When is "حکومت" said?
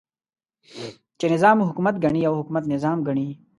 1.67-1.95, 2.39-2.63